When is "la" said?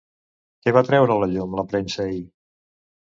1.25-1.29, 1.59-1.67